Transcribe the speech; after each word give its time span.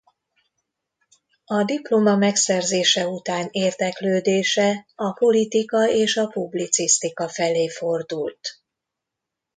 A 1.45 1.63
diploma 1.63 2.15
megszerzése 2.15 3.07
után 3.07 3.47
érdeklődése 3.51 4.87
a 4.95 5.11
politika 5.11 5.89
és 5.89 6.17
a 6.17 6.27
publicisztika 6.27 7.29
felé 7.29 7.67
fordult. 7.67 8.61